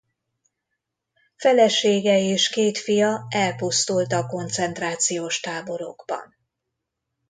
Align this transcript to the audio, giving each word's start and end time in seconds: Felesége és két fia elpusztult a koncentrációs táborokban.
Felesége 1.35 2.17
és 2.17 2.49
két 2.49 2.77
fia 2.77 3.25
elpusztult 3.29 4.11
a 4.13 4.25
koncentrációs 4.25 5.39
táborokban. 5.39 6.35